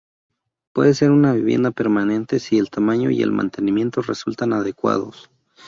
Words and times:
Puede 0.73 0.95
ser 0.95 1.11
una 1.11 1.31
vivienda 1.31 1.69
permanente 1.69 2.39
si 2.39 2.57
el 2.57 2.71
tamaño 2.71 3.11
y 3.11 3.21
el 3.21 3.29
mantenimiento 3.31 4.01
resultan 4.01 4.51
adecuados. 4.51 5.29